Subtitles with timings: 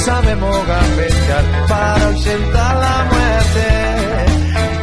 [0.00, 3.66] Sabemos gambetear para ausentar la muerte.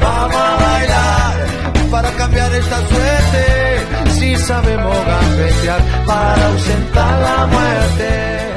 [0.02, 4.12] Vamos a bailar para cambiar esta suerte.
[4.12, 8.48] Si sabemos gambetear para ausentar la muerte.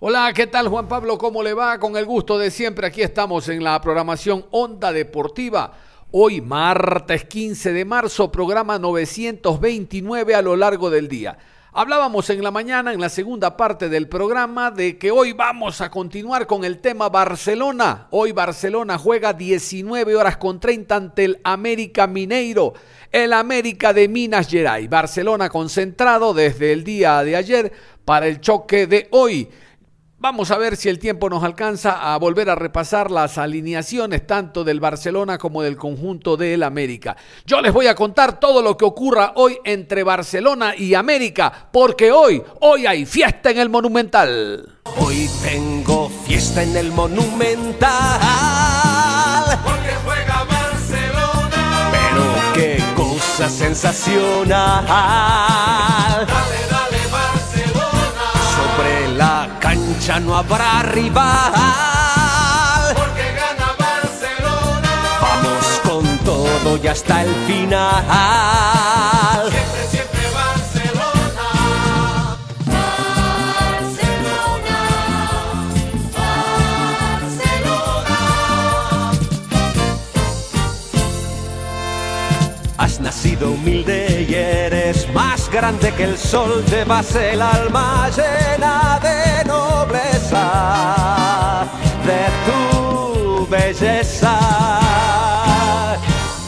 [0.00, 1.18] Hola, ¿qué tal Juan Pablo?
[1.18, 1.78] ¿Cómo le va?
[1.78, 5.72] Con el gusto de siempre, aquí estamos en la programación Onda Deportiva.
[6.12, 11.36] Hoy, martes 15 de marzo, programa 929 a lo largo del día.
[11.78, 15.90] Hablábamos en la mañana, en la segunda parte del programa, de que hoy vamos a
[15.90, 18.06] continuar con el tema Barcelona.
[18.12, 22.72] Hoy Barcelona juega 19 horas con 30 ante el América Mineiro,
[23.12, 24.88] el América de Minas Gerais.
[24.88, 27.70] Barcelona concentrado desde el día de ayer
[28.06, 29.50] para el choque de hoy.
[30.26, 34.64] Vamos a ver si el tiempo nos alcanza a volver a repasar las alineaciones tanto
[34.64, 37.16] del Barcelona como del conjunto del América.
[37.44, 42.10] Yo les voy a contar todo lo que ocurra hoy entre Barcelona y América, porque
[42.10, 44.68] hoy, hoy hay fiesta en el Monumental.
[44.98, 48.18] Hoy tengo fiesta en el Monumental.
[49.62, 51.92] Porque juega Barcelona.
[51.92, 54.84] Pero qué cosa sensacional.
[54.88, 56.26] Dale,
[56.68, 58.32] dale, Barcelona.
[58.56, 61.52] Sobre la cancha no habrá rival.
[62.94, 64.88] Porque gana Barcelona.
[65.20, 69.15] Vamos con todo y hasta el final.
[82.86, 86.64] Has nacido humilde y eres más grande que el sol.
[86.70, 90.38] Llevas el alma llena de nobleza,
[92.06, 94.38] de tu belleza.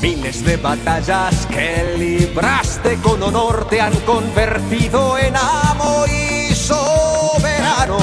[0.00, 7.98] Miles de batallas que libraste con honor te han convertido en amo y soberano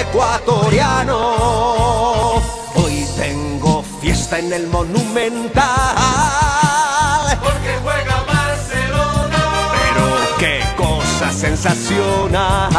[0.00, 1.20] ecuatoriano.
[2.74, 6.63] Hoy tengo fiesta en el monumental.
[11.34, 12.70] Sensacional.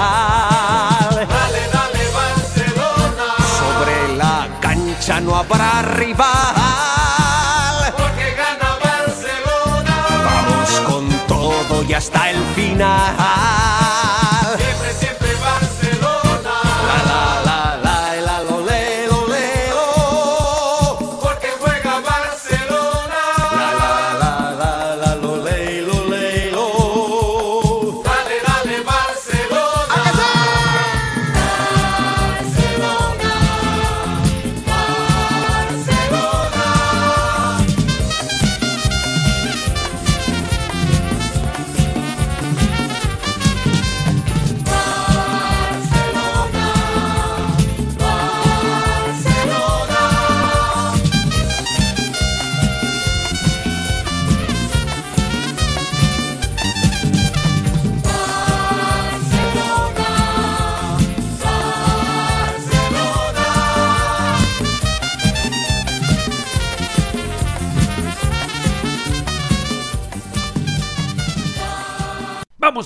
[1.11, 3.27] Dale, dale, Barcelona.
[3.59, 6.55] Sobre la cancha no habrá rival.
[7.97, 9.95] Porque gana Barcelona.
[10.23, 13.64] Vamos con todo y hasta el final.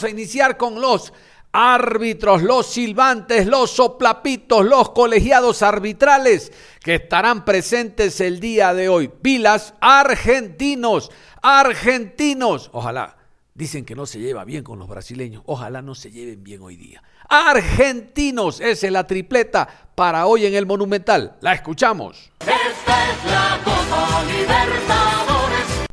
[0.10, 1.14] A iniciar con los
[1.52, 6.52] árbitros, los silbantes, los soplapitos, los colegiados arbitrales
[6.84, 9.08] que estarán presentes el día de hoy.
[9.08, 11.12] Pilas argentinos,
[11.42, 12.70] argentinos.
[12.74, 13.18] Ojalá,
[13.54, 15.44] dicen que no se lleva bien con los brasileños.
[15.46, 17.02] Ojalá no se lleven bien hoy día.
[17.28, 21.38] Argentinos, esa es la tripleta para hoy en el Monumental.
[21.42, 22.32] La escuchamos.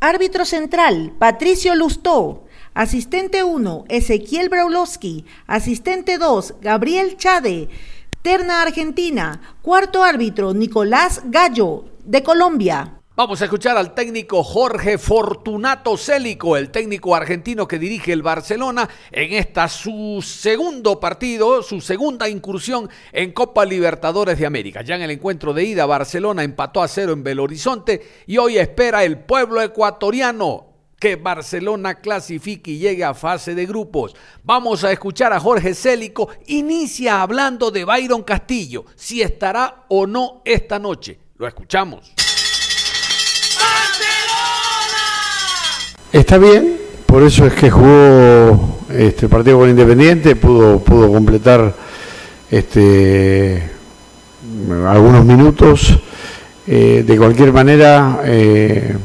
[0.01, 2.46] Árbitro central, Patricio Lustó.
[2.77, 5.25] Asistente 1, Ezequiel Braulowski.
[5.47, 7.71] Asistente 2, Gabriel Chade.
[8.21, 9.41] Terna Argentina.
[9.63, 13.01] Cuarto árbitro, Nicolás Gallo, de Colombia.
[13.17, 18.87] Vamos a escuchar al técnico Jorge Fortunato Célico, el técnico argentino que dirige el Barcelona
[19.11, 24.83] en esta su segundo partido, su segunda incursión en Copa Libertadores de América.
[24.83, 28.59] Ya en el encuentro de ida, Barcelona empató a cero en Belo Horizonte y hoy
[28.59, 34.15] espera el pueblo ecuatoriano que Barcelona clasifique y llegue a fase de grupos.
[34.45, 36.29] Vamos a escuchar a Jorge Célico.
[36.47, 41.19] Inicia hablando de Byron Castillo, si estará o no esta noche.
[41.39, 42.13] Lo escuchamos.
[46.13, 51.75] Está bien, por eso es que jugó este partido con Independiente, pudo, pudo completar
[52.51, 53.71] este,
[54.87, 55.99] algunos minutos.
[56.69, 58.97] Eh, de cualquier manera, eh,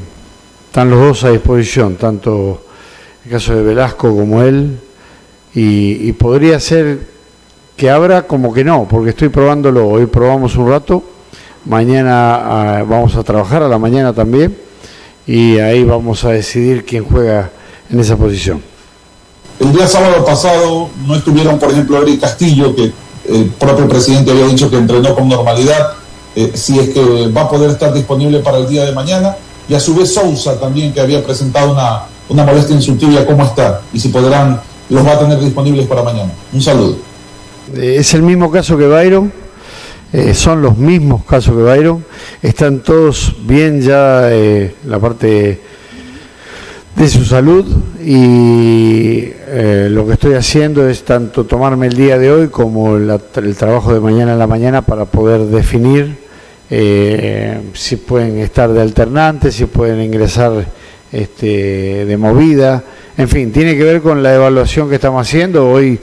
[0.72, 2.62] están los dos a disposición, tanto
[3.26, 4.80] el caso de Velasco como él,
[5.54, 7.10] y, podría ser
[7.76, 9.90] que abra como que no, porque estoy probándolo.
[9.90, 11.04] Hoy probamos un rato,
[11.66, 14.58] mañana ah, vamos a trabajar a la mañana también
[15.28, 17.52] y ahí vamos a decidir quién juega
[17.90, 18.64] en esa posición.
[19.60, 22.94] El día sábado pasado no estuvieron, por ejemplo, Eric Castillo, que
[23.28, 25.96] el propio presidente había dicho que entrenó con normalidad,
[26.34, 29.36] eh, si es que va a poder estar disponible para el día de mañana,
[29.70, 33.26] y a su vez Sousa también, que había presentado una, una molestia en su tibia,
[33.26, 33.82] ¿cómo está?
[33.94, 34.60] Y si podrán,
[34.90, 36.32] los va a tener disponibles para mañana.
[36.52, 36.98] Un saludo.
[37.76, 39.32] Eh, Es el mismo caso que Byron,
[40.14, 42.04] eh, son los mismos casos que Byron,
[42.42, 45.62] están todos bien ya eh, la parte
[46.96, 47.66] de su salud
[48.04, 53.20] y eh, lo que estoy haciendo es tanto tomarme el día de hoy como la-
[53.38, 56.18] el trabajo de mañana en la mañana para poder definir
[56.74, 60.66] eh, si pueden estar de alternantes, si pueden ingresar
[61.12, 62.82] este, de movida,
[63.18, 65.70] en fin, tiene que ver con la evaluación que estamos haciendo.
[65.70, 66.00] Hoy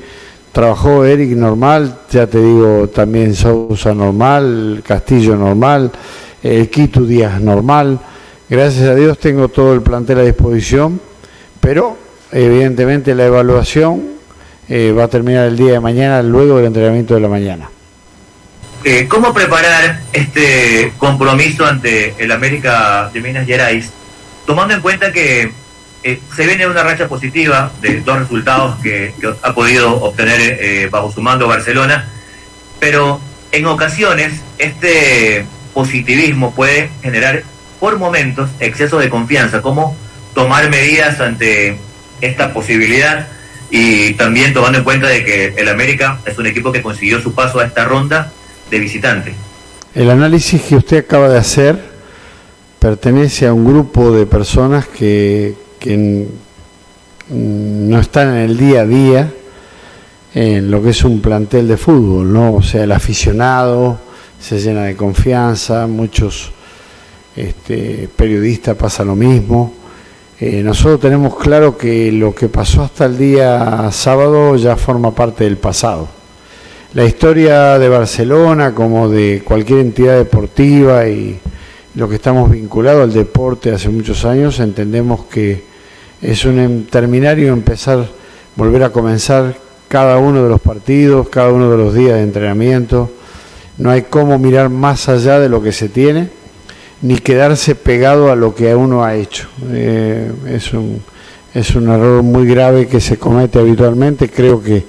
[0.53, 5.91] trabajó Eric normal, ya te digo también Sousa normal, Castillo normal,
[6.43, 7.99] el Quito Díaz normal.
[8.51, 11.01] Gracias a Dios tengo todo el plantel a disposición,
[11.61, 11.97] pero
[12.31, 14.03] evidentemente la evaluación
[14.69, 17.71] eh, va a terminar el día de mañana, luego del entrenamiento de la mañana.
[18.85, 23.91] Eh, ¿Cómo preparar este compromiso ante el América de Minas Gerais,
[24.47, 25.53] tomando en cuenta que
[26.05, 31.11] eh, se viene una racha positiva de dos resultados que, ha podido obtener eh, bajo
[31.11, 32.09] su mando Barcelona,
[32.79, 33.21] pero
[33.51, 37.43] en ocasiones este positivismo puede generar
[37.81, 39.97] por momentos exceso de confianza, ¿cómo
[40.35, 41.81] tomar medidas ante
[42.21, 43.27] esta posibilidad?
[43.71, 47.35] Y también tomando en cuenta de que el América es un equipo que consiguió su
[47.35, 48.33] paso a esta ronda
[48.71, 49.35] de visitante.
[49.95, 51.79] El análisis que usted acaba de hacer
[52.79, 55.55] pertenece a un grupo de personas que,
[57.31, 59.33] no están en el día a día
[60.35, 62.55] en lo que es un plantel de fútbol, ¿no?
[62.55, 63.99] O sea, el aficionado
[64.41, 66.53] se llena de confianza, muchos
[67.35, 69.75] este, periodistas pasa lo mismo.
[70.41, 75.45] Eh, nosotros tenemos claro que lo que pasó hasta el día sábado ya forma parte
[75.45, 76.18] del pasado.
[76.95, 81.39] La historia de Barcelona, como de cualquier entidad deportiva y
[81.95, 85.65] lo que estamos vinculados al deporte hace muchos años, entendemos que
[86.23, 88.07] es un em- terminar y empezar,
[88.57, 89.55] volver a comenzar
[89.89, 93.11] cada uno de los partidos, cada uno de los días de entrenamiento.
[93.77, 96.31] No hay cómo mirar más allá de lo que se tiene,
[97.03, 99.47] ni quedarse pegado a lo que uno ha hecho.
[99.71, 101.03] Eh, es, un,
[101.53, 104.31] es un error muy grave que se comete habitualmente.
[104.31, 104.85] Creo que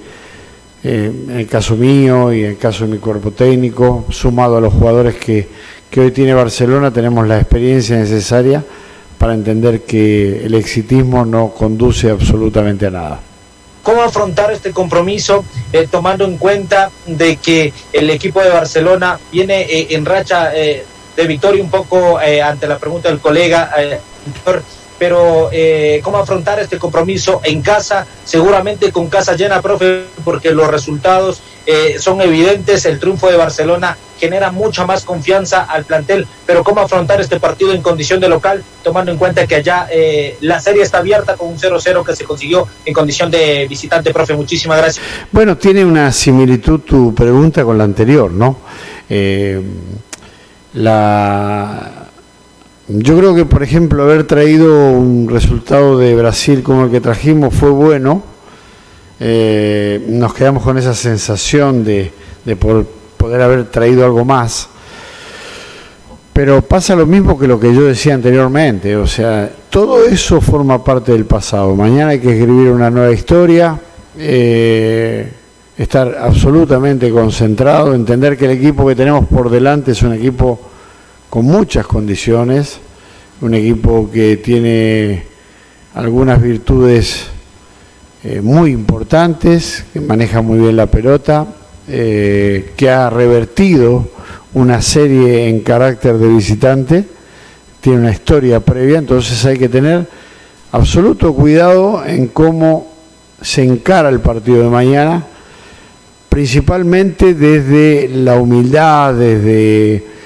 [0.82, 4.60] eh, en el caso mío y en el caso de mi cuerpo técnico, sumado a
[4.60, 5.48] los jugadores que,
[5.90, 8.64] que hoy tiene Barcelona, tenemos la experiencia necesaria
[9.18, 13.20] para entender que el exitismo no conduce absolutamente a nada.
[13.82, 19.62] cómo afrontar este compromiso eh, tomando en cuenta de que el equipo de Barcelona viene
[19.62, 20.84] eh, en racha eh,
[21.16, 24.00] de victoria un poco eh, ante la pregunta del colega eh,
[25.00, 30.68] pero eh, cómo afrontar este compromiso en casa, seguramente con casa llena, profe, porque los
[30.68, 36.62] resultados eh, son evidentes, el triunfo de Barcelona genera mucha más confianza al plantel, pero
[36.62, 40.60] cómo afrontar este partido en condición de local, tomando en cuenta que allá eh, la
[40.60, 44.34] serie está abierta con un 0-0 que se consiguió en condición de visitante, profe.
[44.34, 45.06] Muchísimas gracias.
[45.32, 48.58] Bueno, tiene una similitud tu pregunta con la anterior, ¿no?
[49.08, 49.62] Eh,
[50.74, 51.99] la,
[52.92, 57.54] yo creo que, por ejemplo, haber traído un resultado de Brasil como el que trajimos
[57.54, 58.22] fue bueno.
[59.20, 62.10] Eh, nos quedamos con esa sensación de,
[62.44, 64.68] de por- poder haber traído algo más.
[66.32, 70.82] Pero pasa lo mismo que lo que yo decía anteriormente, o sea, todo eso forma
[70.82, 71.74] parte del pasado.
[71.76, 73.78] Mañana hay que escribir una nueva historia,
[74.16, 75.30] eh,
[75.76, 80.69] estar absolutamente concentrado, entender que el equipo que tenemos por delante es un equipo
[81.30, 82.80] con muchas condiciones,
[83.40, 85.22] un equipo que tiene
[85.94, 87.28] algunas virtudes
[88.24, 91.46] eh, muy importantes, que maneja muy bien la pelota,
[91.86, 94.10] eh, que ha revertido
[94.54, 97.04] una serie en carácter de visitante,
[97.80, 100.08] tiene una historia previa, entonces hay que tener
[100.72, 102.88] absoluto cuidado en cómo
[103.40, 105.24] se encara el partido de mañana,
[106.28, 110.19] principalmente desde la humildad, desde,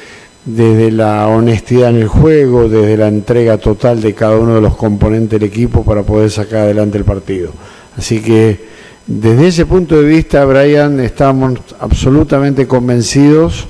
[0.45, 4.77] desde la honestidad en el juego, desde la entrega total de cada uno de los
[4.77, 7.51] componentes del equipo para poder sacar adelante el partido.
[7.97, 8.75] Así que
[9.07, 13.67] desde ese punto de vista, Brian, estamos absolutamente convencidos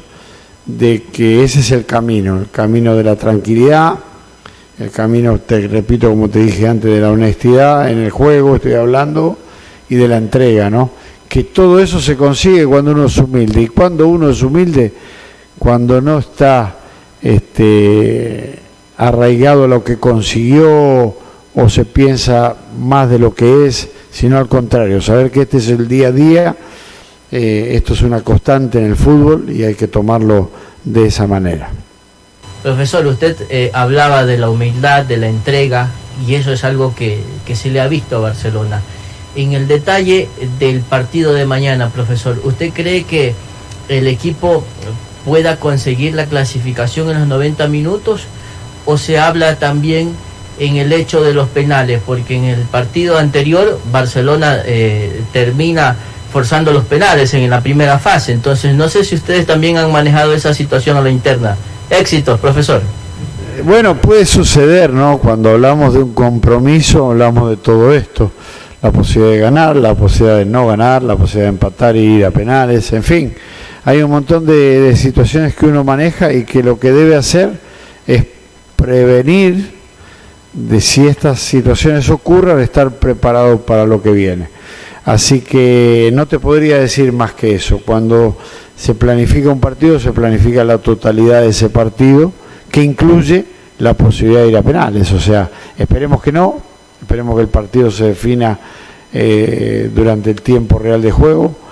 [0.67, 3.95] de que ese es el camino, el camino de la tranquilidad,
[4.79, 8.73] el camino, te repito, como te dije antes, de la honestidad en el juego, estoy
[8.73, 9.39] hablando,
[9.89, 10.91] y de la entrega, ¿no?
[11.29, 13.63] Que todo eso se consigue cuando uno es humilde.
[13.63, 14.93] Y cuando uno es humilde,
[15.59, 16.77] cuando no está
[17.23, 18.59] este,
[18.97, 21.17] arraigado a lo que consiguió
[21.55, 25.69] o se piensa más de lo que es, sino al contrario, saber que este es
[25.69, 26.57] el día a día,
[27.31, 30.51] eh, esto es una constante en el fútbol y hay que tomarlo
[30.85, 31.71] de esa manera.
[32.63, 35.91] Profesor, usted eh, hablaba de la humildad, de la entrega,
[36.27, 38.83] y eso es algo que, que se le ha visto a Barcelona.
[39.37, 43.35] En el detalle del partido de mañana, profesor, ¿usted cree que
[43.89, 44.65] el equipo
[45.25, 48.27] pueda conseguir la clasificación en los 90 minutos?
[48.87, 50.15] ¿O se habla también
[50.59, 52.01] en el hecho de los penales?
[52.05, 55.97] Porque en el partido anterior Barcelona eh, termina
[56.33, 58.33] forzando los penales en la primera fase.
[58.33, 61.57] Entonces, no sé si ustedes también han manejado esa situación a la interna.
[61.89, 62.83] Éxitos, profesor.
[63.63, 65.19] Bueno, puede suceder, ¿no?
[65.19, 68.33] Cuando hablamos de un compromiso, hablamos de todo esto.
[68.83, 72.25] La posibilidad de ganar, la posibilidad de no ganar, la posibilidad de empatar y ir
[72.25, 73.35] a penales, en fin.
[73.87, 77.51] Hay un montón de, situaciones que uno maneja y que lo que debe hacer
[78.07, 78.25] es
[78.77, 79.75] prevenir
[80.55, 84.49] de si estas situaciones ocurran, estar preparado para lo que viene.
[85.05, 87.83] Así que no te podría decir más que eso.
[87.85, 88.39] Cuando
[88.75, 92.33] se planifica un partido, se planifica la totalidad de ese partido,
[92.71, 93.45] que incluye
[93.81, 95.13] la posibilidad de ir a penales.
[95.13, 96.59] O sea, esperemos que no,
[97.03, 98.59] esperemos que el partido se defina
[99.13, 101.64] eh, durante el tiempo real de juego.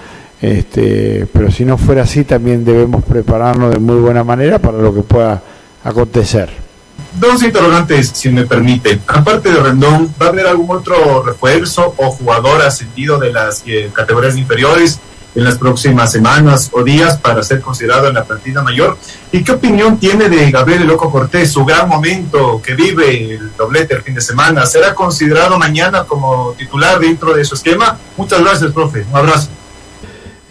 [0.42, 4.92] Este, pero si no fuera así, también debemos prepararnos de muy buena manera para lo
[4.92, 5.40] que pueda
[5.84, 6.50] acontecer.
[7.18, 8.98] Dos interrogantes, si me permite.
[9.06, 13.90] Aparte de Rendón, ¿va a haber algún otro refuerzo o jugador ascendido de las eh,
[13.92, 14.98] categorías inferiores
[15.34, 18.98] en las próximas semanas o días para ser considerado en la partida mayor?
[19.30, 23.94] ¿Y qué opinión tiene de Gabriel Loco Cortés, su gran momento que vive el doblete
[23.94, 24.66] el fin de semana?
[24.66, 27.96] ¿Será considerado mañana como titular dentro de su esquema?
[28.16, 29.04] Muchas gracias, profe.
[29.08, 29.48] Un abrazo.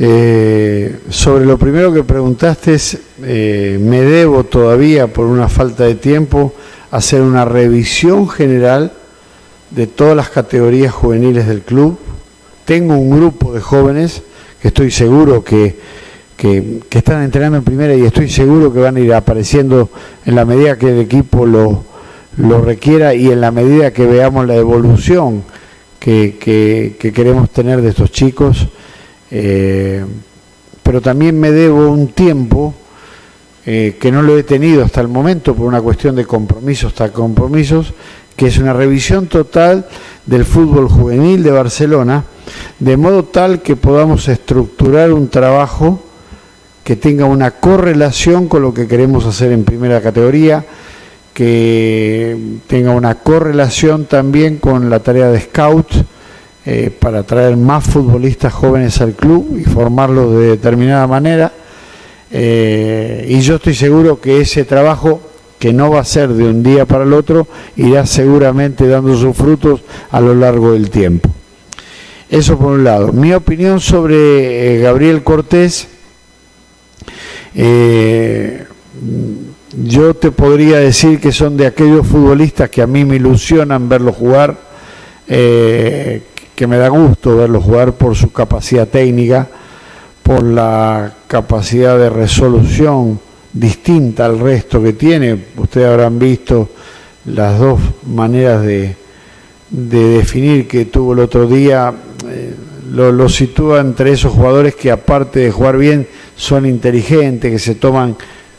[0.03, 2.75] Eh, sobre lo primero que preguntaste,
[3.21, 6.55] eh, me debo todavía, por una falta de tiempo,
[6.89, 8.93] hacer una revisión general
[9.69, 11.99] de todas las categorías juveniles del club.
[12.65, 14.23] Tengo un grupo de jóvenes
[14.59, 15.77] que estoy seguro que,
[16.35, 19.91] que, están entrenando en primera y estoy seguro que van a ir apareciendo
[20.25, 21.83] en la medida que el equipo lo,
[22.37, 25.43] lo requiera y en la medida que veamos la evolución
[25.99, 28.67] que, que, que queremos tener de estos chicos.
[29.31, 30.05] Eh,
[30.83, 32.73] pero también me debo un tiempo
[33.65, 37.13] eh, que no lo he tenido hasta el momento por una cuestión de compromisos, hasta
[37.13, 37.93] compromisos,
[38.35, 39.87] que es una revisión total
[40.25, 42.23] del fútbol juvenil de Barcelona,
[42.79, 46.01] de modo tal que podamos estructurar un trabajo
[46.83, 50.65] que tenga una correlación con lo que queremos hacer en primera categoría,
[51.33, 52.35] que
[52.67, 55.87] tenga una correlación también con la tarea de scout,
[56.63, 61.51] eh, para traer más futbolistas jóvenes al club y formarlos de determinada manera.
[62.29, 65.21] Eh, y yo estoy seguro que ese trabajo,
[65.57, 69.35] que no va a ser de un día para el otro, irá seguramente dando sus
[69.35, 71.31] frutos a lo largo del tiempo.
[72.29, 73.11] Eso por un lado.
[73.11, 75.87] Mi opinión sobre eh, Gabriel Cortés,
[79.83, 84.13] yo te podría decir que son de aquellos futbolistas que a mí me ilusionan verlo
[84.13, 84.57] jugar,
[86.55, 89.47] que me da gusto verlo jugar por su capacidad técnica,
[90.23, 93.19] por la capacidad de resolución
[93.53, 95.37] distinta al resto que tiene.
[95.57, 96.69] Ustedes habrán visto
[97.25, 98.95] las dos maneras de,
[99.69, 101.93] de definir que tuvo el otro día.
[102.29, 102.55] Eh,
[102.91, 108.17] lo, sitúa entre esos jugadores que aparte de jugar bien son inteligentes, que se toman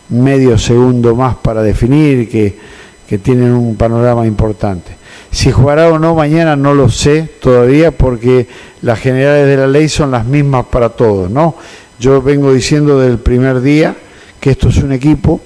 [0.08, 5.01] medio segundo más para definir, que tienen un panorama importante.
[5.32, 8.46] Si jugará o no mañana no lo sé todavía porque
[8.82, 11.56] las generales de la ley son las mismas para todos, ¿no?
[11.98, 13.96] Yo vengo diciendo del primer día
[14.38, 15.40] que esto es un equipo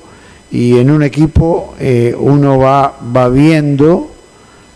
[0.51, 4.11] y en un equipo eh, uno va, va viendo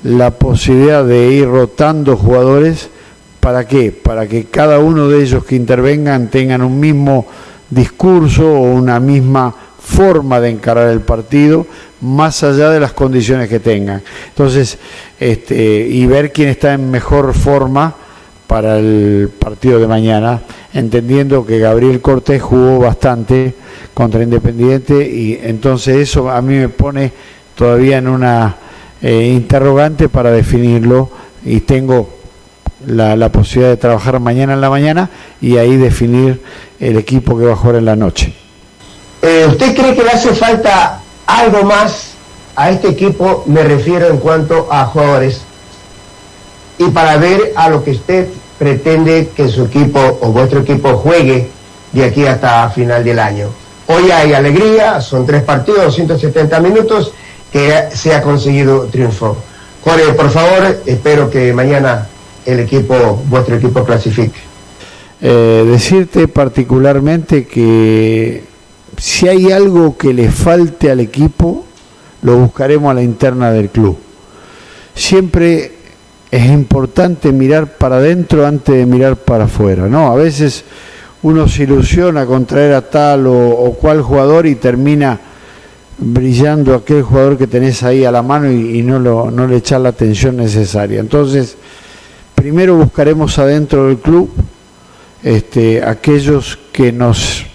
[0.04, 2.88] la posibilidad de ir rotando jugadores.
[3.40, 3.90] ¿Para qué?
[3.90, 7.26] Para que cada uno de ellos que intervengan tengan un mismo
[7.68, 9.54] discurso o una misma
[9.90, 11.66] forma de encarar el partido,
[12.00, 14.02] más allá de las condiciones que tengan.
[14.28, 14.78] Entonces,
[15.18, 17.94] este, y ver quién está en mejor forma
[18.46, 20.42] para el partido de mañana,
[20.72, 23.54] entendiendo que Gabriel Cortés jugó bastante
[23.92, 27.12] contra Independiente y entonces eso a mí me pone
[27.54, 28.56] todavía en una
[29.02, 31.10] eh, interrogante para definirlo
[31.44, 32.08] y tengo
[32.86, 36.40] la, la, posibilidad de trabajar mañana en la mañana y ahí definir
[36.80, 38.39] el equipo que va a jugar en la noche.
[39.22, 42.12] Eh, ¿Usted cree que le hace falta algo más
[42.56, 43.44] a este equipo?
[43.46, 45.42] Me refiero en cuanto a jugadores.
[46.78, 51.48] Y para ver a lo que usted pretende que su equipo o vuestro equipo juegue
[51.92, 53.48] de aquí hasta final del año.
[53.86, 57.12] Hoy hay alegría, son tres partidos, 170 minutos,
[57.52, 59.36] que se ha conseguido triunfo.
[59.82, 62.06] Jorge, por favor, espero que mañana
[62.46, 64.38] el equipo, vuestro equipo clasifique.
[65.20, 68.44] Eh, decirte particularmente que
[69.00, 71.64] si hay algo que le falte al equipo,
[72.20, 73.96] lo buscaremos a la interna del club.
[74.94, 75.72] Siempre
[76.30, 80.12] es importante mirar para adentro antes de mirar para afuera, ¿no?
[80.12, 80.64] A veces
[81.22, 85.18] uno se ilusiona con traer a tal o, cual jugador y termina
[85.96, 89.80] brillando aquel jugador que tenés ahí a la mano y, no, lo, no le echar
[89.80, 91.00] la atención necesaria.
[91.00, 91.56] Entonces,
[92.34, 94.30] primero buscaremos adentro del club
[95.22, 97.46] este, aquellos que nos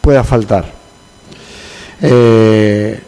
[0.00, 0.77] pueda faltar.
[2.00, 3.00] Eh,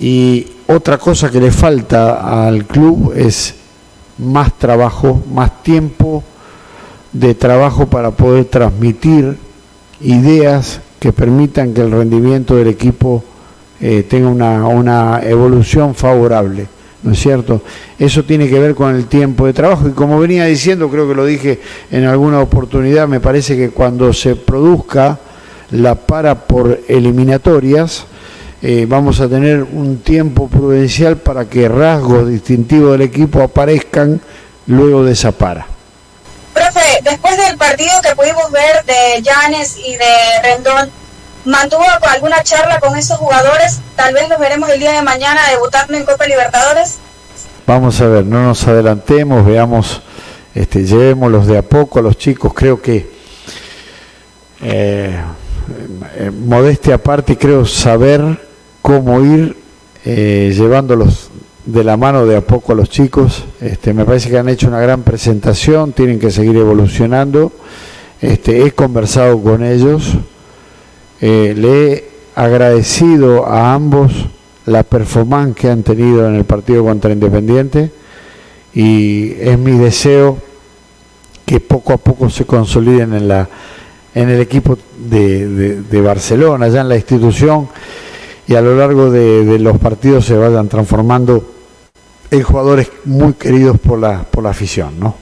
[0.00, 3.54] y otra cosa que le falta al club es
[4.18, 6.22] más trabajo, más tiempo
[7.12, 9.38] de trabajo para poder transmitir
[10.00, 13.22] ideas que permitan que el rendimiento del equipo
[13.80, 16.66] eh, tenga una, una evolución favorable.
[17.02, 17.62] ¿no es cierto?
[17.98, 21.14] Eso tiene que ver con el tiempo de trabajo y como venía diciendo, creo que
[21.14, 25.18] lo dije en alguna oportunidad, me parece que cuando se produzca
[25.70, 28.04] la para por eliminatorias,
[28.60, 34.20] eh, vamos a tener un tiempo prudencial para que rasgos distintivos del equipo aparezcan
[34.66, 35.66] luego de esa para.
[36.54, 40.90] Profe, después del partido que pudimos ver de Llanes y de Rendón,
[41.44, 43.80] ¿mantuvo alguna charla con esos jugadores?
[43.94, 46.98] Tal vez los veremos el día de mañana debutando en Copa Libertadores.
[47.64, 50.00] Vamos a ver, no nos adelantemos, veamos,
[50.54, 53.08] este, llevémoslos de a poco a los chicos, creo que
[54.62, 55.20] eh,
[56.16, 58.40] eh, modestia aparte, creo saber
[58.82, 59.56] cómo ir
[60.04, 61.30] eh, llevándolos
[61.64, 63.44] de la mano de a poco a los chicos.
[63.60, 67.52] Este, me parece que han hecho una gran presentación, tienen que seguir evolucionando.
[68.20, 70.14] Este, he conversado con ellos,
[71.20, 74.12] eh, le he agradecido a ambos
[74.66, 77.90] la performance que han tenido en el partido contra Independiente
[78.74, 80.38] y es mi deseo
[81.46, 83.48] que poco a poco se consoliden en la
[84.14, 87.68] en el equipo de, de, de Barcelona, ya en la institución
[88.46, 91.44] y a lo largo de, de, los partidos se vayan transformando
[92.30, 95.14] en jugadores muy queridos por la, por la afición, ¿no?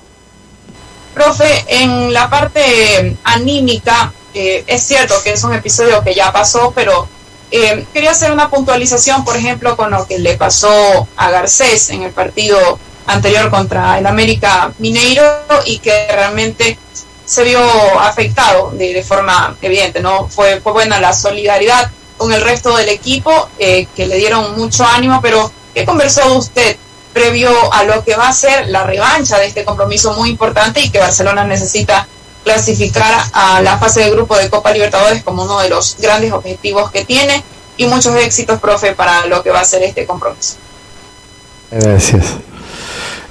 [1.12, 6.72] Profe, en la parte anímica, eh, es cierto que es un episodio que ya pasó,
[6.74, 7.08] pero
[7.50, 12.02] eh, quería hacer una puntualización, por ejemplo, con lo que le pasó a Garcés en
[12.02, 15.24] el partido anterior contra el América Mineiro
[15.64, 16.78] y que realmente
[17.26, 17.60] se vio
[18.00, 20.28] afectado de, forma evidente, ¿no?
[20.28, 24.84] Fue, fue buena la solidaridad con el resto del equipo, eh, que le dieron mucho
[24.86, 26.76] ánimo, pero ¿qué conversó usted
[27.12, 30.90] previo a lo que va a ser la revancha de este compromiso muy importante y
[30.90, 32.06] que Barcelona necesita
[32.44, 36.90] clasificar a la fase de grupo de Copa Libertadores como uno de los grandes objetivos
[36.90, 37.42] que tiene
[37.76, 40.54] y muchos éxitos, profe, para lo que va a ser este compromiso.
[41.70, 42.24] Gracias.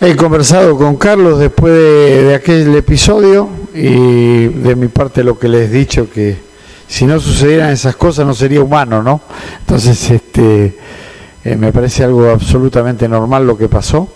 [0.02, 5.70] He conversado con Carlos después de, aquel episodio y de mi parte lo que les
[5.70, 6.38] he dicho que
[6.86, 9.22] si no sucedieran esas cosas no sería humano, ¿no?
[9.62, 10.78] Entonces, este,
[11.46, 14.10] eh, me parece algo absolutamente normal lo que pasó.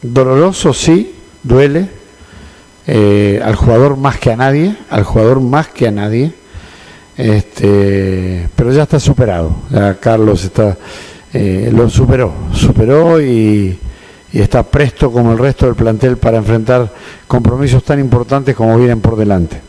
[0.00, 1.86] Doloroso, sí, duele.
[2.86, 6.32] Eh, al jugador más que a nadie, al jugador más que a nadie.
[7.16, 9.54] Este, pero ya está superado.
[10.00, 10.78] Carlos está,
[11.32, 13.78] eh, lo superó, superó y
[14.34, 16.92] y está presto como el resto del plantel para enfrentar
[17.28, 19.60] compromisos tan importantes como vienen por delante.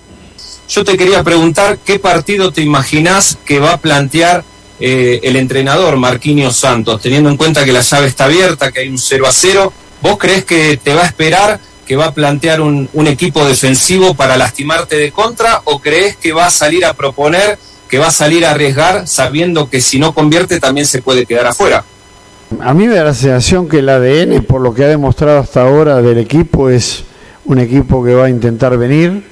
[0.67, 4.43] Yo te quería preguntar qué partido te imaginás que va a plantear
[4.79, 8.89] eh, el entrenador Marquinhos Santos, teniendo en cuenta que la llave está abierta, que hay
[8.89, 9.73] un 0 a 0.
[10.01, 14.15] ¿Vos crees que te va a esperar, que va a plantear un, un equipo defensivo
[14.15, 18.11] para lastimarte de contra o crees que va a salir a proponer que va a
[18.11, 21.85] salir a arriesgar sabiendo que si no convierte también se puede quedar afuera.
[22.59, 25.63] A mí me da la sensación que el ADN, por lo que ha demostrado hasta
[25.63, 27.03] ahora del equipo, es
[27.45, 29.23] un equipo que va a intentar venir,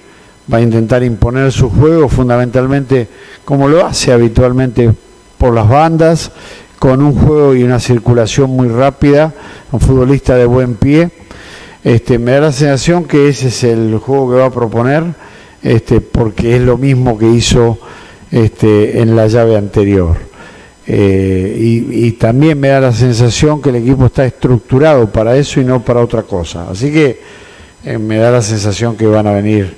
[0.52, 3.08] va a intentar imponer su juego, fundamentalmente
[3.46, 4.92] como lo hace habitualmente
[5.38, 6.32] por las bandas,
[6.80, 9.32] con un juego y una circulación muy rápida,
[9.72, 11.12] un futbolista de buen pie.
[11.84, 15.04] Este, me da la sensación que ese es el juego que va a proponer,
[15.62, 17.78] este, porque es lo mismo que hizo
[18.32, 20.33] este, en la llave anterior.
[20.86, 25.62] Eh, y, y también me da la sensación que el equipo está estructurado para eso
[25.62, 26.70] y no para otra cosa.
[26.70, 27.22] Así que
[27.86, 29.78] eh, me da la sensación que van a venir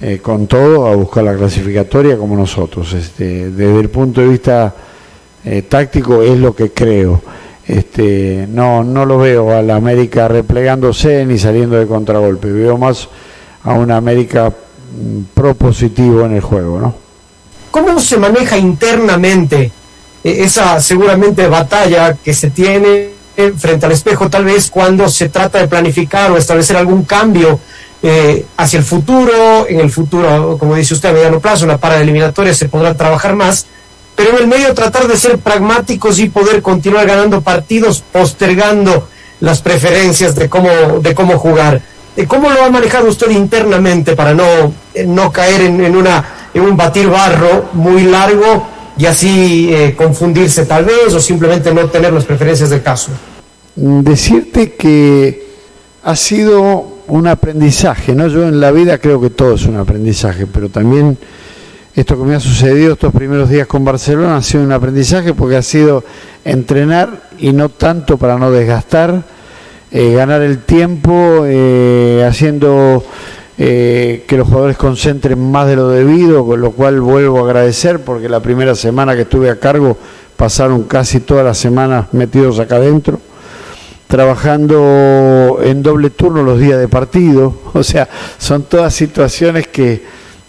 [0.00, 2.92] eh, con todo a buscar la clasificatoria como nosotros.
[2.94, 4.74] Este, desde el punto de vista
[5.68, 7.22] táctico es lo que creo.
[7.66, 12.50] Este, no, no lo veo a la América replegándose ni saliendo de contragolpe.
[12.50, 13.08] Veo más
[13.62, 16.94] a una América mm, propositivo en el juego, ¿no?
[17.70, 19.70] ¿Cómo se maneja internamente
[20.24, 23.10] esa seguramente batalla que se tiene
[23.56, 27.60] frente al espejo tal vez cuando se trata de planificar o establecer algún cambio
[28.02, 32.00] eh, hacia el futuro, en el futuro, como dice usted, a mediano plazo, una para
[32.00, 33.66] eliminatoria se podrá trabajar más,
[34.14, 39.08] pero en el medio tratar de ser pragmáticos y poder continuar ganando partidos postergando
[39.40, 40.68] las preferencias de cómo,
[41.00, 41.80] de cómo jugar.
[42.16, 46.24] Eh, ¿Cómo lo ha manejado usted internamente para no, eh, no caer en, en una,
[46.52, 48.66] en un batir barro muy largo
[48.98, 53.12] y así eh, confundirse tal vez o simplemente no tener las preferencias del caso?
[53.76, 55.46] Mm, Decirte que
[56.02, 58.26] ha sido un aprendizaje, ¿no?
[58.26, 61.16] Yo en la vida creo que todo es un aprendizaje, pero también
[61.94, 65.56] esto que me ha sucedido estos primeros días con Barcelona ha sido un aprendizaje porque
[65.56, 66.04] ha sido
[66.44, 69.22] entrenar y no tanto para no desgastar,
[69.90, 73.04] eh, ganar el tiempo, eh, haciendo
[73.58, 78.00] eh, que los jugadores concentren más de lo debido, con lo cual vuelvo a agradecer
[78.04, 79.96] porque la primera semana que estuve a cargo
[80.36, 83.20] pasaron casi todas las semanas metidos acá adentro
[84.08, 90.02] trabajando en doble turno los días de partido, o sea, son todas situaciones que,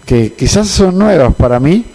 [0.05, 1.85] que quizás son nuevas para mí,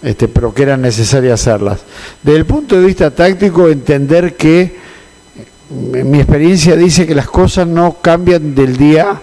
[0.00, 1.80] este, pero que eran necesarias hacerlas.
[2.22, 7.66] Desde el punto de vista táctico, entender que eh, mi experiencia dice que las cosas
[7.66, 9.20] no cambian del día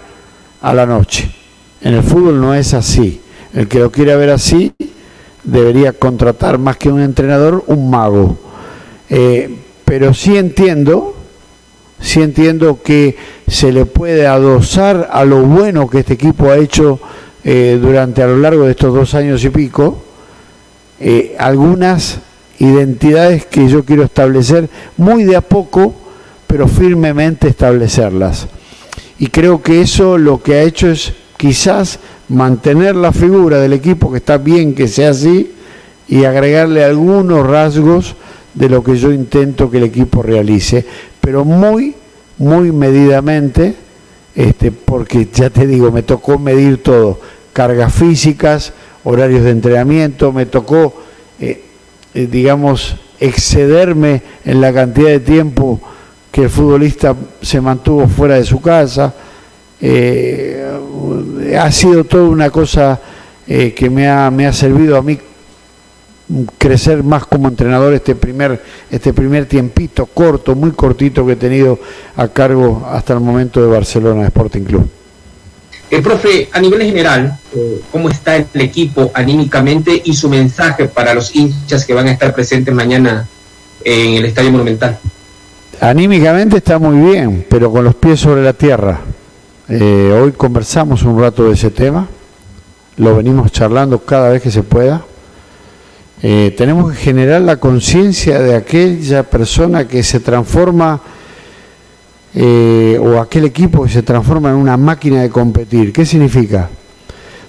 [0.65, 1.29] a la noche.
[1.79, 3.21] En el fútbol no es así.
[3.53, 4.73] El que lo quiera ver así
[5.43, 8.35] debería contratar más que un entrenador, un mago.
[9.07, 11.15] Eh, pero sí entiendo,
[11.99, 13.15] sí entiendo que
[13.47, 16.99] se le puede adosar a lo bueno que este equipo ha hecho
[17.43, 20.01] eh, durante a lo largo de estos dos años y pico,
[20.99, 22.21] eh, algunas
[22.57, 25.93] identidades que yo quiero establecer muy de a poco,
[26.47, 28.47] pero firmemente establecerlas.
[29.17, 31.99] Y creo que eso lo que ha hecho es quizás
[32.29, 35.51] mantener la figura del equipo, que está bien que sea así,
[36.07, 38.15] y agregarle algunos rasgos
[38.53, 40.85] de lo que yo intento que el equipo realice,
[41.21, 41.95] pero muy,
[42.37, 43.75] muy medidamente,
[44.35, 47.19] este, porque ya te digo, me tocó medir todo,
[47.53, 48.73] cargas físicas,
[49.03, 50.93] horarios de entrenamiento, me tocó,
[51.39, 51.63] eh,
[52.13, 55.79] eh, digamos, excederme en la cantidad de tiempo
[56.35, 59.13] que el futbolista se mantuvo fuera de su casa.
[59.79, 60.69] Eh,
[61.57, 62.99] ha sido toda una cosa
[63.47, 65.17] eh, que me ha, me ha servido a mí
[66.57, 71.79] crecer más como entrenador este primer este primer tiempito corto, muy cortito que he tenido
[72.17, 74.89] a cargo hasta el momento de Barcelona Sporting Club.
[75.89, 81.13] Eh, profe, a nivel general, eh, ¿cómo está el equipo anímicamente y su mensaje para
[81.13, 83.25] los hinchas que van a estar presentes mañana
[83.85, 84.99] en el Estadio Monumental?
[85.81, 89.01] Anímicamente está muy bien, pero con los pies sobre la tierra.
[89.67, 92.07] Eh, hoy conversamos un rato de ese tema,
[92.97, 95.03] lo venimos charlando cada vez que se pueda.
[96.21, 101.01] Eh, tenemos que generar la conciencia de aquella persona que se transforma
[102.33, 105.91] eh, o aquel equipo que se transforma en una máquina de competir.
[105.91, 106.69] ¿Qué significa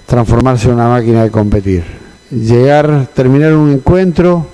[0.05, 1.83] transformarse en una máquina de competir?
[2.29, 4.45] Llegar, terminar un encuentro,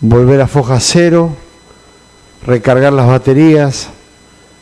[0.00, 1.45] volver a foja cero,
[2.46, 3.88] recargar las baterías,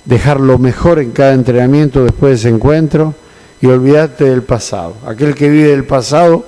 [0.04, 3.14] dejar lo mejor en cada entrenamiento después de ese encuentro
[3.60, 4.94] y olvidarte del pasado.
[5.06, 6.44] Aquel que vive del pasado,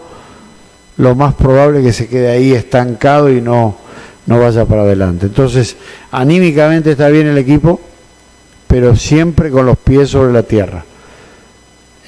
[0.96, 3.76] lo más probable es que se quede ahí estancado y no,
[4.26, 5.26] no vaya para adelante.
[5.26, 5.76] Entonces,
[6.10, 7.80] anímicamente está bien el equipo,
[8.66, 10.84] pero siempre con los pies sobre la tierra,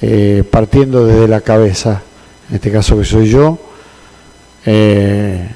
[0.01, 2.01] eh, partiendo desde la cabeza,
[2.49, 3.59] en este caso que soy yo,
[4.65, 5.49] eh,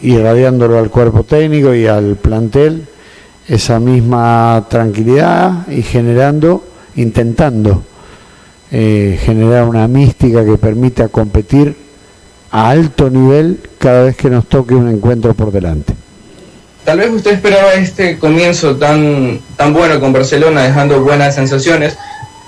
[0.00, 2.86] irradiándolo al cuerpo técnico y al plantel
[3.50, 7.82] esa misma tranquilidad y generando, intentando
[8.70, 11.74] eh, generar una mística que permita competir
[12.52, 15.94] a alto nivel cada vez que nos toque un encuentro por delante.
[16.84, 21.98] Tal vez usted esperaba este comienzo tan, tan bueno con Barcelona, dejando buenas sensaciones,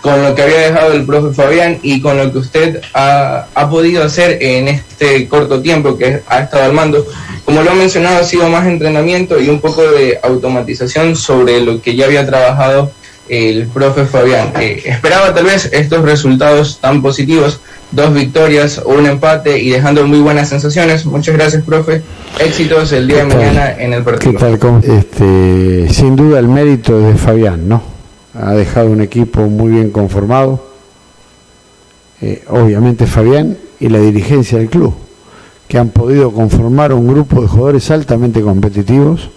[0.03, 3.71] con lo que había dejado el profe Fabián y con lo que usted ha, ha
[3.71, 7.07] podido hacer en este corto tiempo que ha estado armando.
[7.45, 11.81] Como lo ha mencionado, ha sido más entrenamiento y un poco de automatización sobre lo
[11.81, 12.91] que ya había trabajado
[13.29, 14.53] el profe Fabián.
[14.61, 17.61] Eh, esperaba tal vez estos resultados tan positivos,
[17.93, 21.07] dos victorias, un empate y dejando muy buenas sensaciones.
[21.07, 22.03] Muchas gracias, profe.
[22.41, 24.33] Éxitos el día de mañana en el partido.
[24.33, 24.59] ¿Qué tal?
[24.59, 24.81] ¿Cómo?
[24.81, 27.92] Este, sin duda el mérito de Fabián, ¿no?
[28.35, 30.73] Ha dejado un equipo muy bien conformado.
[32.21, 34.95] Eh, obviamente Fabián y la dirigencia del club,
[35.67, 39.29] que han podido conformar un grupo de jugadores altamente competitivos,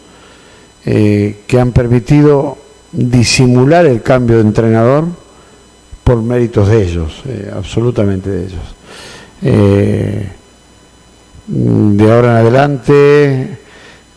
[0.85, 2.57] eh, que han permitido
[2.91, 5.05] disimular el cambio de entrenador
[6.03, 8.75] por méritos de ellos, eh, absolutamente de ellos.
[11.47, 13.57] De ahora en adelante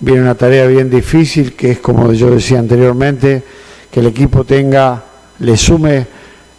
[0.00, 3.42] viene una tarea bien difícil, que es como yo decía anteriormente,
[3.90, 5.02] que el equipo tenga,
[5.38, 6.06] le sume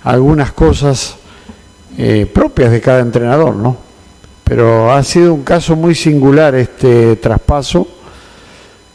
[0.03, 1.15] algunas cosas
[1.97, 3.77] eh, propias de cada entrenador, ¿no?
[4.43, 7.87] Pero ha sido un caso muy singular este traspaso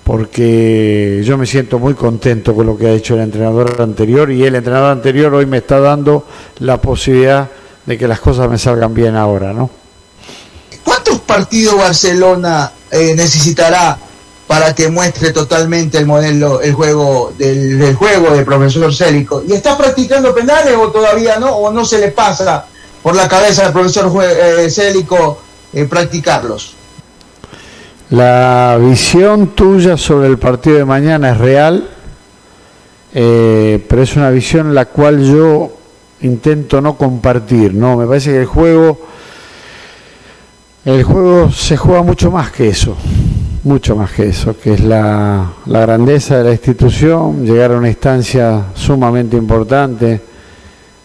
[0.02, 4.44] porque yo me siento muy contento con lo que ha hecho el entrenador anterior y
[4.44, 6.26] el entrenador anterior hoy me está dando
[6.58, 7.48] la posibilidad
[7.86, 9.70] de que las cosas me salgan bien ahora, ¿no?
[10.84, 13.98] ¿Cuántos partidos Barcelona eh, necesitará
[14.46, 19.42] para que muestre totalmente el modelo, el juego del, juego del profesor Célico?
[19.46, 21.50] ¿Y está practicando penales o todavía no?
[21.56, 22.66] ¿O no se le pasa
[23.02, 25.38] por la cabeza al profesor eh, Célico
[25.72, 26.74] eh, practicarlos?
[28.10, 31.88] La visión tuya sobre el partido de mañana es real,
[33.14, 35.72] eh, pero es una visión la cual yo
[36.20, 37.72] intento no compartir.
[37.74, 39.00] No, me parece que el juego,
[40.84, 42.96] el juego se juega mucho más que eso,
[43.64, 48.66] mucho más que eso, que es la, grandeza de la institución, llegar a una instancia
[48.74, 50.20] sumamente importante.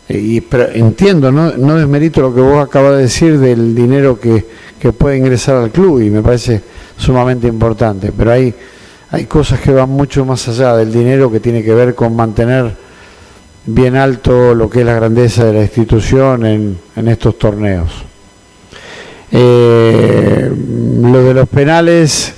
[0.08, 4.20] Eh, Y, pero entiendo, no, no desmerito lo que vos acabas de decir del dinero
[4.20, 4.46] que,
[4.80, 6.62] que puede ingresar al club y me parece
[6.98, 8.54] sumamente importante, pero hay,
[9.12, 12.76] hay cosas que van mucho más allá del dinero que tiene que ver con mantener
[13.66, 18.10] bien alto lo que es la grandeza de la institución en, en estos torneos.
[19.32, 20.52] Eh,
[21.02, 22.34] lo de los penales,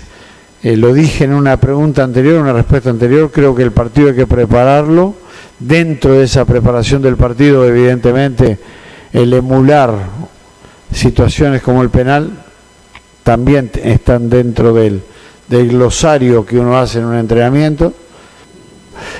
[0.63, 4.15] eh, lo dije en una pregunta anterior, una respuesta anterior, creo que el partido hay
[4.15, 5.15] que prepararlo.
[5.57, 8.57] Dentro de esa preparación del partido, evidentemente,
[9.13, 9.93] el emular
[10.91, 12.31] situaciones como el penal
[13.23, 15.01] también están dentro del,
[15.47, 17.93] del glosario que uno hace en un entrenamiento.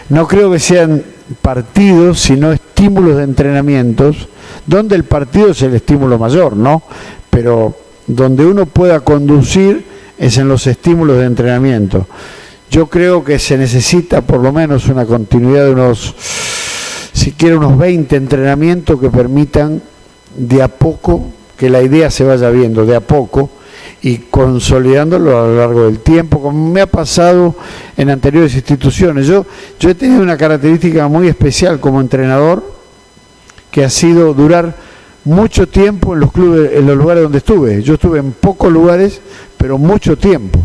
[0.09, 1.03] No creo que sean
[1.41, 4.27] partidos, sino estímulos de entrenamientos,
[4.65, 6.83] donde el partido es el estímulo mayor, ¿no?
[7.29, 7.75] Pero
[8.07, 9.90] donde uno pueda conducir
[10.21, 12.05] es en los estímulos de entrenamiento.
[12.69, 16.13] Yo creo que se necesita por lo menos una continuidad de unos,
[17.11, 19.81] siquiera unos 20 entrenamientos que permitan
[20.35, 21.25] de a poco
[21.57, 23.49] que la idea se vaya viendo, de a poco,
[24.03, 27.55] y consolidándolo a lo largo del tiempo, como me ha pasado
[27.97, 29.25] en anteriores instituciones.
[29.25, 29.47] Yo,
[29.79, 32.63] yo he tenido una característica muy especial como entrenador,
[33.71, 34.75] que ha sido durar
[35.23, 37.81] mucho tiempo en los clubes, en los lugares donde estuve.
[37.81, 39.21] Yo estuve en pocos lugares,
[39.61, 40.59] pero mucho tiempo.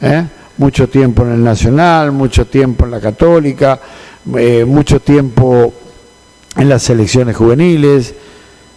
[0.00, 0.24] ¿eh?
[0.58, 3.80] Mucho tiempo en el Nacional, mucho tiempo en la Católica,
[4.36, 5.72] eh, mucho tiempo
[6.56, 8.14] en las selecciones juveniles.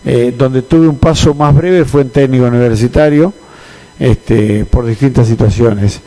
[0.06, 3.34] Eh, donde tuve un paso más breve fue en técnico universitario,
[4.00, 6.00] este, por distintas situaciones.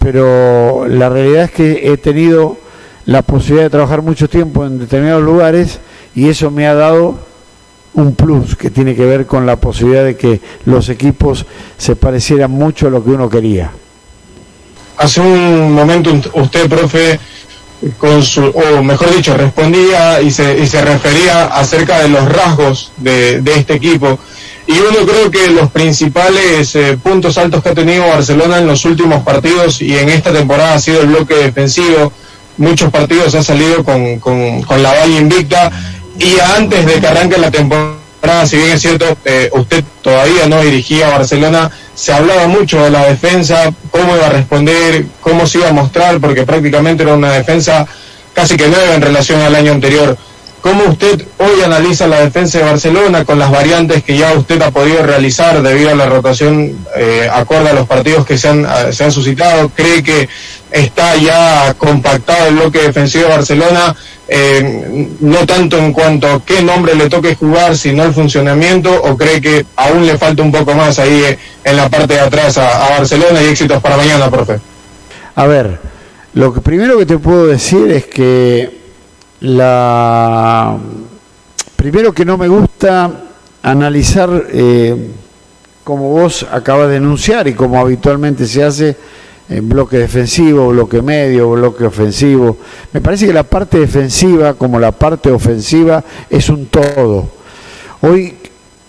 [0.00, 2.58] Pero la realidad es que he tenido
[3.06, 5.78] la posibilidad de trabajar mucho tiempo en determinados lugares
[6.16, 7.27] y eso me ha dado
[7.98, 11.44] un plus que tiene que ver con la posibilidad de que los equipos
[11.76, 13.70] se parecieran mucho a lo que uno quería.
[14.96, 17.18] Hace un momento usted, profe,
[17.98, 22.92] con su, o mejor dicho, respondía y se, y se refería acerca de los rasgos
[22.96, 24.18] de, de este equipo.
[24.66, 28.84] Y uno creo que los principales eh, puntos altos que ha tenido Barcelona en los
[28.84, 32.12] últimos partidos y en esta temporada ha sido el bloque defensivo.
[32.58, 35.70] Muchos partidos ha salido con, con, con la valla invicta
[36.18, 40.60] y antes de que arranque la temporada, si bien es cierto, eh, usted todavía no
[40.60, 45.58] dirigía a Barcelona, se hablaba mucho de la defensa, cómo iba a responder, cómo se
[45.58, 47.86] iba a mostrar, porque prácticamente era una defensa
[48.34, 50.16] casi que nueva en relación al año anterior.
[50.60, 54.72] ¿Cómo usted hoy analiza la defensa de Barcelona con las variantes que ya usted ha
[54.72, 58.92] podido realizar debido a la rotación eh, acorde a los partidos que se han, eh,
[58.92, 59.68] se han suscitado?
[59.68, 60.28] ¿Cree que
[60.72, 63.94] está ya compactado el bloque defensivo de Barcelona?
[64.30, 69.16] Eh, no tanto en cuanto a qué nombre le toque jugar, sino el funcionamiento, o
[69.16, 72.58] cree que aún le falta un poco más ahí eh, en la parte de atrás
[72.58, 74.60] a, Barcelona y éxitos para mañana, profe?
[75.34, 75.80] A ver,
[76.34, 78.78] lo que primero que te puedo decir es que
[79.40, 80.76] la
[81.76, 83.10] primero que no me gusta
[83.62, 85.10] analizar eh,
[85.84, 88.96] como vos acabas de enunciar y como habitualmente se hace
[89.48, 92.58] en bloque defensivo, bloque medio, bloque ofensivo.
[92.92, 97.28] Me parece que la parte defensiva como la parte ofensiva es un todo.
[98.02, 98.34] Hoy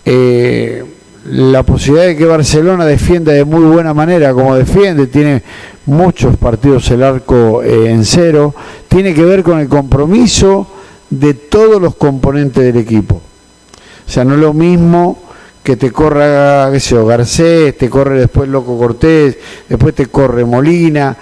[0.04, 0.84] eh,
[1.26, 5.42] la posibilidad de que Barcelona defienda de muy buena manera como defiende, tiene
[5.86, 8.54] muchos partidos el arco eh, en cero,
[8.88, 10.66] tiene que ver con el compromiso
[11.10, 13.16] de todos los componentes del equipo.
[13.16, 15.29] O sea, no es lo mismo
[15.62, 20.44] que te corra, qué sé yo, Garcés, te corre después Loco Cortés, después te corre
[20.44, 21.16] Molina,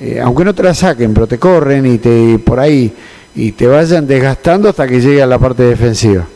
[0.00, 2.92] eh, aunque no te la saquen, pero te corren y te por ahí
[3.34, 6.26] y te vayan desgastando hasta que llegue a la parte defensiva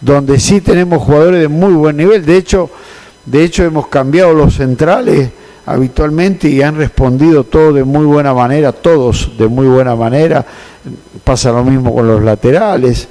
[0.00, 2.24] donde sí tenemos jugadores de muy buen nivel.
[2.24, 2.70] De hecho,
[3.24, 5.30] de hecho hemos cambiado los centrales
[5.64, 10.44] habitualmente y han respondido todos de muy buena manera, todos de muy buena manera.
[11.24, 13.08] Pasa lo mismo con los laterales.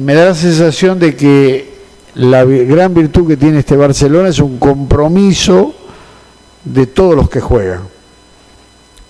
[0.00, 1.73] Me da la sensación de que
[2.14, 5.74] la gran virtud que tiene este Barcelona es un compromiso
[6.64, 7.82] de todos los que juegan.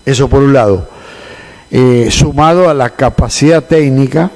[0.05, 0.89] Eso por un lado.
[1.71, 4.31] Eh, sumado a la capacidad técnica,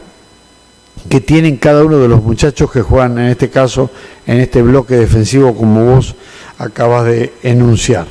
[1.09, 3.91] que tienen cada uno de los muchachos que juegan, en este caso,
[4.27, 6.15] en este bloque defensivo, como vos
[6.59, 8.07] acabas de enunciar.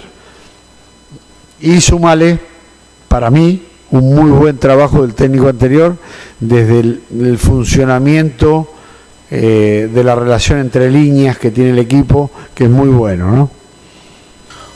[1.60, 2.40] Y sumale,
[3.08, 5.98] para mí, un muy buen trabajo del técnico anterior
[6.40, 8.70] desde el, el funcionamiento
[9.32, 13.52] eh, de la relación entre líneas que tiene el equipo, que es muy bueno, ¿no?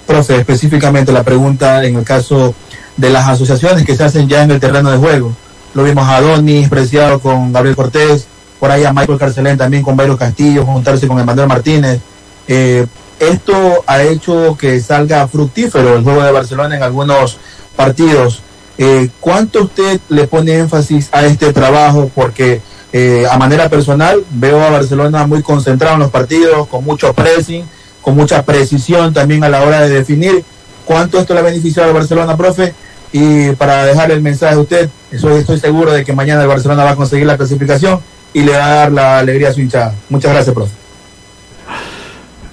[0.05, 2.53] Profe, específicamente la pregunta en el caso
[2.97, 5.33] de las asociaciones que se hacen ya en el terreno de juego
[5.73, 8.27] lo vimos a Donis Preciado con Gabriel Cortés,
[8.59, 11.99] por ahí a Michael Carcelén también con Bayro Castillo, juntarse con Emanuel Martínez.
[12.47, 12.85] Eh,
[13.19, 17.37] esto ha hecho que salga fructífero el juego de Barcelona en algunos
[17.75, 18.41] partidos.
[18.77, 22.11] Eh, ¿Cuánto usted le pone énfasis a este trabajo?
[22.13, 22.61] Porque
[22.93, 27.63] eh, a manera personal veo a Barcelona muy concentrado en los partidos, con mucho pressing,
[28.01, 30.43] con mucha precisión también a la hora de definir.
[30.85, 32.73] ¿Cuánto esto le ha beneficiado a Barcelona, profe?
[33.13, 36.83] Y para dejarle el mensaje a usted, estoy, estoy seguro de que mañana el Barcelona
[36.83, 37.99] va a conseguir la clasificación
[38.33, 39.93] y le va a dar la alegría a su hinchada.
[40.09, 40.73] Muchas gracias, profe.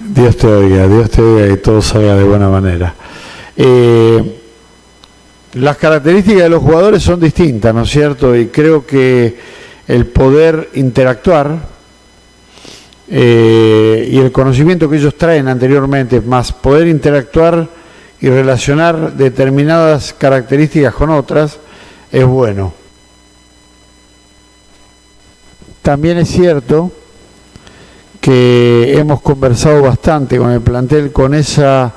[0.01, 2.94] Dios te oiga, Dios te oiga y todo salga de buena manera.
[3.57, 4.40] Eh,
[5.55, 8.37] las características de los jugadores son distintas, ¿no es cierto?
[8.37, 9.37] Y creo que
[9.88, 11.59] el poder interactuar
[13.09, 17.66] eh, y el conocimiento que ellos traen anteriormente, más poder interactuar
[18.20, 21.59] y relacionar determinadas características con otras,
[22.12, 22.74] es bueno.
[25.81, 26.92] También es cierto
[28.20, 31.94] que hemos conversado bastante con el plantel con esa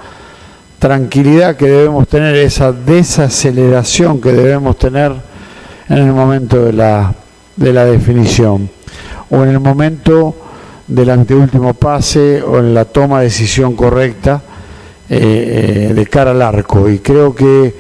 [0.80, 5.14] tranquilidad que debemos tener, esa desaceleración que debemos tener
[5.90, 7.14] en el momento de la,
[7.62, 8.70] de la definición
[9.30, 10.36] o en el momento
[10.88, 14.42] del anteúltimo pase o en la toma de decisión correcta
[15.10, 16.90] eh, eh, de cara al arco.
[16.90, 17.74] Y creo que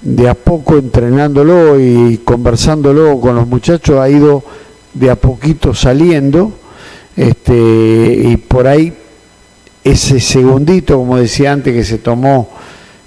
[0.00, 4.42] de a poco entrenándolo y conversándolo con los muchachos ha ido
[4.94, 6.52] de a poquito saliendo
[7.16, 8.92] este, y por ahí
[9.84, 12.50] ese segundito, como decía antes, que se tomó,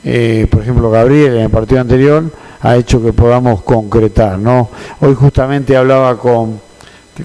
[0.03, 2.25] eh, por ejemplo, Gabriel en el partido anterior,
[2.65, 4.39] ha hecho que podamos concretar.
[4.39, 4.69] ¿no?
[4.99, 6.59] Hoy justamente hablaba con,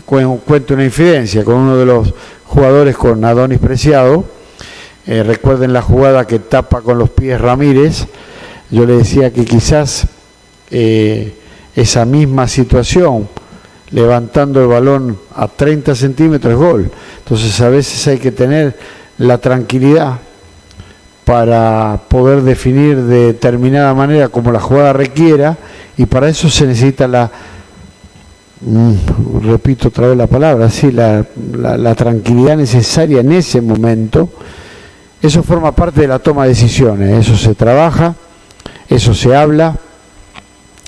[0.05, 2.13] cuento una infidencia, con uno de los
[2.45, 4.23] jugadores, con Adonis Preciado,
[5.07, 8.07] eh, recuerden la jugada que tapa con los pies Ramírez,
[8.71, 10.07] yo le decía que quizás
[10.71, 11.35] eh,
[11.75, 13.27] esa misma situación,
[13.93, 16.91] levantando el balón a 30 centímetros, gol.
[17.21, 18.77] Entonces a veces hay que tener
[19.17, 20.19] la tranquilidad
[21.31, 25.57] para poder definir de determinada manera como la jugada requiera
[25.97, 27.31] y para eso se necesita la,
[28.63, 28.95] mm,
[29.45, 31.25] repito otra vez la palabra, sí, la,
[31.95, 34.29] tranquilidad necesaria en ese momento.
[35.23, 38.17] Eso forma parte de la toma de decisiones, eso se trabaja,
[38.89, 39.77] eso se habla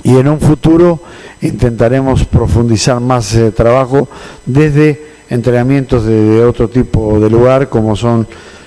[0.03, 0.99] y en un futuro
[1.41, 4.09] intentaremos profundizar más ese trabajo
[4.45, 8.27] desde entrenamientos de, otro tipo de lugar, como son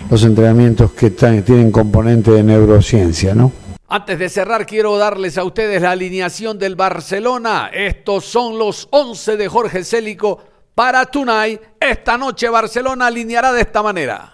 [0.10, 3.52] los entrenamientos que tienen componente de neurociencia, ¿no?
[3.88, 7.70] Antes de cerrar, quiero darles a ustedes la alineación del Barcelona.
[7.72, 10.44] Estos son los 11 de Jorge Célico
[10.74, 11.62] para Tonight.
[11.80, 14.34] Esta noche Barcelona alineará de esta manera.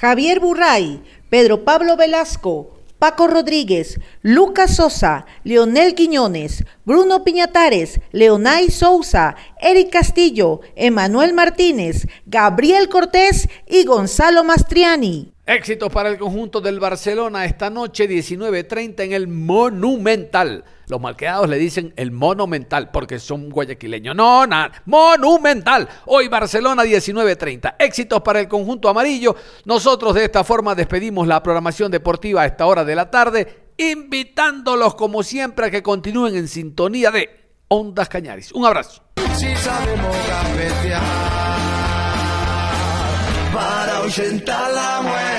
[0.00, 9.36] Javier Burray, Pedro Pablo Velasco, Paco Rodríguez, Lucas Sosa, Leonel Quiñones, Bruno Piñatares, Leonay Sousa,
[9.58, 15.32] Eric Castillo, Emanuel Martínez, Gabriel Cortés y Gonzalo Mastriani.
[15.50, 20.64] Éxitos para el conjunto del Barcelona esta noche 19.30 en el Monumental.
[20.86, 24.14] Los malquedados le dicen el Monumental porque son guayaquileños.
[24.14, 25.88] No, nada, Monumental.
[26.06, 27.74] Hoy Barcelona 19.30.
[27.80, 29.34] Éxitos para el conjunto amarillo.
[29.64, 34.94] Nosotros de esta forma despedimos la programación deportiva a esta hora de la tarde, invitándolos
[34.94, 37.28] como siempre a que continúen en sintonía de
[37.66, 38.52] Ondas Cañaris.
[38.52, 39.02] Un abrazo.
[39.34, 40.16] Si sabemos
[43.52, 45.29] para ahuyentar la muerte.